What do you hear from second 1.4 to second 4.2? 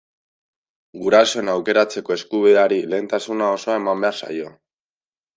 aukeratzeko eskubideari lehentasuna osoa eman behar